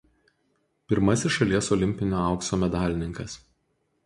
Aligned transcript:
Pirmasis 0.93 1.35
šalies 1.35 1.69
olimpinio 1.77 2.23
aukso 2.31 2.61
medalininkas. 2.65 3.39